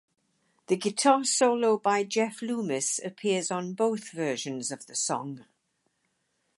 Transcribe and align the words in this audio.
The 0.65 0.77
guitar 0.77 1.23
solo 1.23 1.77
by 1.77 2.03
Jeff 2.05 2.41
Loomis 2.41 2.97
appears 2.97 3.51
on 3.51 3.75
both 3.75 4.09
versions 4.09 4.71
of 4.71 4.87
the 4.87 4.95
song. 4.95 5.45